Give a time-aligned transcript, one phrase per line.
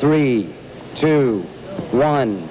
[0.00, 0.52] Three,
[1.00, 1.44] two,
[1.92, 2.48] one,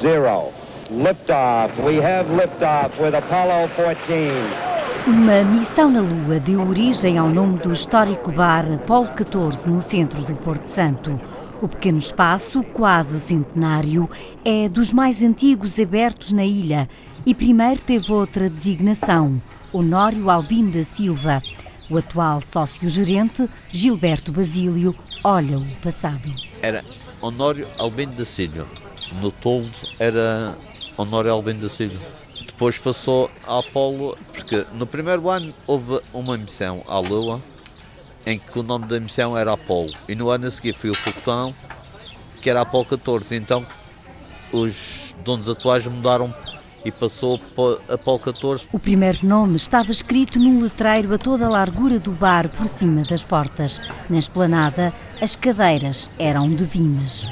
[0.00, 0.52] zero.
[0.90, 1.84] Liftoff.
[1.84, 4.74] We have liftoff with Apollo 14.
[5.06, 10.22] Uma missão na Lua deu origem ao nome do histórico bar Apolo 14 no centro
[10.22, 11.20] do Porto Santo.
[11.60, 14.08] O pequeno espaço, quase centenário,
[14.44, 16.88] é dos mais antigos abertos na ilha
[17.26, 19.42] e primeiro teve outra designação,
[19.72, 21.40] Honório Albino da Silva.
[21.90, 26.32] O atual sócio-gerente, Gilberto Basílio, olha o passado.
[26.62, 26.82] Era
[27.20, 28.66] Honório Albino da Silva.
[29.20, 30.56] No toldo era
[30.96, 31.98] Honório Albino da Silva.
[32.46, 37.40] Depois passou a Apolo, porque no primeiro ano houve uma missão à Lua,
[38.24, 39.92] em que o nome da missão era Apolo.
[40.08, 41.54] E no ano a seguir foi o foguetão,
[42.40, 43.36] que era Apolo 14.
[43.36, 43.66] Então
[44.50, 46.34] os donos atuais mudaram
[46.84, 48.66] e passou para Apolo 14.
[48.72, 53.02] O primeiro nome estava escrito num letreiro a toda a largura do bar por cima
[53.02, 53.80] das portas.
[54.08, 57.26] Na esplanada, as cadeiras eram de vimes.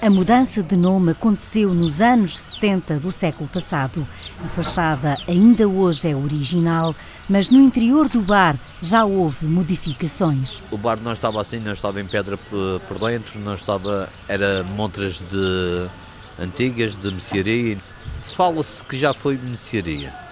[0.00, 4.06] A mudança de nome aconteceu nos anos 70 do século passado.
[4.44, 6.94] A fachada ainda hoje é original,
[7.28, 10.62] mas no interior do bar já houve modificações.
[10.70, 15.18] O bar não estava assim, não estava em pedra por dentro, não estava, era montras
[15.18, 15.88] de
[16.40, 17.76] antigas de mercearia.
[18.36, 20.27] Fala-se que já foi mercearia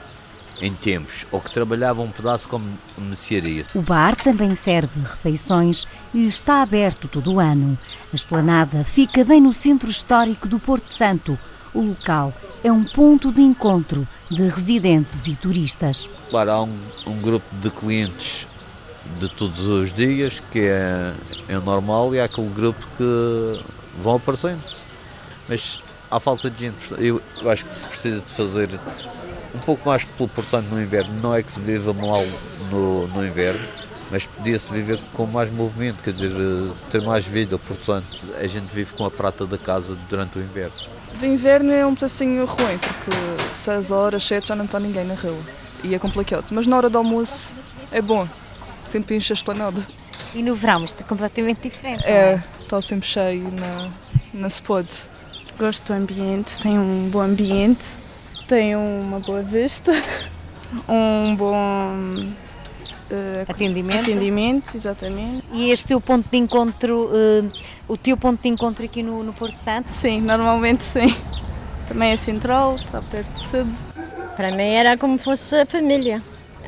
[0.61, 2.67] em tempos, ou que trabalhava um pedaço como
[2.99, 3.65] mercearia.
[3.75, 7.79] O bar também serve refeições e está aberto todo o ano.
[8.13, 11.39] A esplanada fica bem no centro histórico do Porto Santo.
[11.75, 12.33] O local
[12.65, 16.09] é um ponto de encontro de residentes e turistas.
[16.31, 18.47] Claro, há um, um grupo de clientes
[19.21, 21.13] de todos os dias, que é,
[21.49, 23.61] é normal, e há aquele grupo que
[24.03, 24.63] vão aparecendo.
[25.49, 26.77] Mas há falta de gente.
[26.99, 28.81] Eu, eu acho que se precisa de fazer
[29.57, 31.13] um pouco mais pelo portanto no inverno.
[31.21, 32.23] Não é que se viva mal
[32.71, 33.61] no, no inverno,
[34.11, 36.31] mas podia-se viver com mais movimento, quer dizer,
[36.91, 37.59] ter mais vida.
[37.59, 38.07] Portanto,
[38.39, 40.77] a gente vive com a prata da casa durante o inverno.
[41.19, 45.15] De inverno é um pedacinho ruim, porque 6 horas, 7 já não está ninguém na
[45.15, 45.39] rua.
[45.83, 46.47] E é complicado.
[46.51, 47.53] Mas na hora do almoço
[47.91, 48.29] é bom.
[48.85, 49.85] Sempre enche a esplanada.
[50.35, 52.05] E no verão isto é completamente diferente.
[52.05, 52.43] É, é?
[52.61, 53.93] está sempre cheio, não,
[54.35, 54.91] não se pode.
[55.59, 57.87] Gosto do ambiente, tem um bom ambiente
[58.47, 59.93] tem uma boa vista,
[60.89, 62.35] um bom
[63.09, 64.01] Uh, atendimento.
[64.01, 65.45] atendimento, exatamente.
[65.53, 67.49] E este teu ponto de encontro, uh,
[67.87, 69.93] o teu ponto de encontro aqui no, no Porto Santo?
[69.93, 71.15] Sim, normalmente sim.
[71.87, 73.73] Também é central, está perto de tudo.
[74.35, 76.21] Para mim era como fosse a família.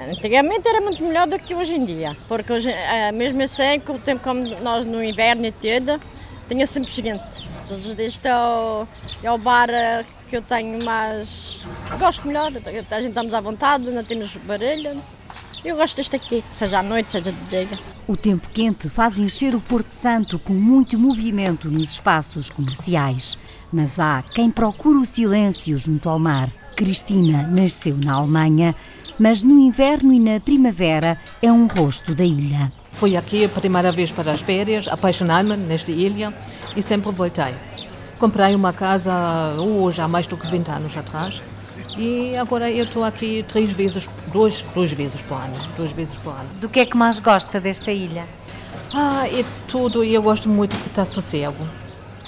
[0.09, 3.95] Antigamente era muito melhor do que hoje em dia, porque hoje, eh, mesmo assim, com
[3.95, 6.01] o tempo como nós no inverno e tudo,
[6.49, 7.48] tinha sempre gente.
[7.69, 8.89] Todos os dias estou
[9.27, 9.69] ao bar
[10.27, 11.67] que eu tenho mais.
[11.99, 14.99] Gosto melhor, a gente estamos à vontade, não temos barulho.
[15.63, 17.79] Eu gosto deste aqui, seja à noite, seja de dia.
[18.07, 23.37] O tempo quente faz encher o Porto Santo com muito movimento nos espaços comerciais.
[23.71, 26.51] Mas há quem procura o silêncio junto ao mar.
[26.75, 28.75] Cristina nasceu na Alemanha,
[29.19, 32.73] mas no inverno e na primavera é um rosto da ilha.
[32.99, 36.35] Fui aqui a primeira vez para as férias, apaixonei-me nesta ilha
[36.77, 37.55] e sempre voltei.
[38.19, 41.41] Comprei uma casa hoje há mais do que 20 anos atrás
[41.97, 46.31] e agora eu estou aqui três vezes, duas, duas vezes por ano, duas vezes por
[46.31, 46.49] ano.
[46.61, 48.27] Do que é que mais gosta desta ilha?
[48.93, 51.69] Ah, é tudo eu gosto muito que está sossego.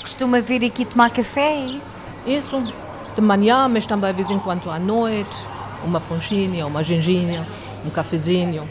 [0.00, 2.02] Costuma vir aqui tomar café, é isso?
[2.24, 2.72] Isso,
[3.16, 5.36] de manhã, mas também de vez em quando à noite,
[5.84, 7.44] uma ponchinha, uma genginha,
[7.84, 8.68] um cafezinho.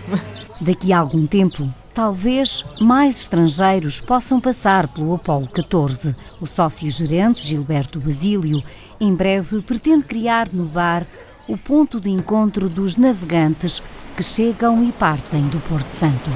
[0.60, 6.16] Daqui a algum tempo, talvez mais estrangeiros possam passar pelo Apolo 14.
[6.42, 8.64] O sócio-gerente, Gilberto Basílio,
[9.00, 11.06] em breve pretende criar no bar
[11.48, 13.82] o ponto de encontro dos navegantes
[14.16, 16.30] que chegam e partem do Porto Santo.